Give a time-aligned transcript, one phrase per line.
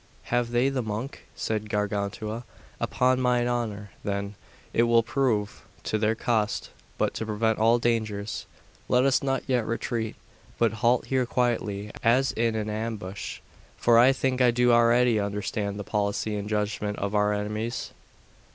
[0.33, 1.27] Have they the monk?
[1.35, 2.43] said Gargantua.
[2.79, 4.33] Upon mine honour, then,
[4.73, 6.71] it will prove to their cost.
[6.97, 8.47] But to prevent all dangers,
[8.89, 10.15] let us not yet retreat,
[10.57, 13.41] but halt here quietly as in an ambush;
[13.77, 17.91] for I think I do already understand the policy and judgment of our enemies.